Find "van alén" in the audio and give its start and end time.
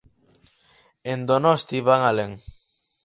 1.87-2.31